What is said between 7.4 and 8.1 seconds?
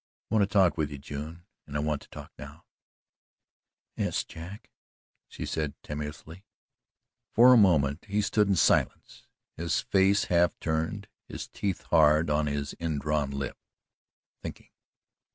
a moment